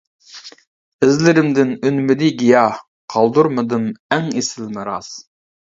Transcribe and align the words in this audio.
ئىزلىرىمدىن 1.07 1.75
ئۈنمىدى 1.91 2.31
گىياھ، 2.41 2.81
قالدۇرمىدىم 3.17 3.89
ئەڭ 4.19 4.29
ئېسىل 4.43 4.77
مىراس. 4.77 5.15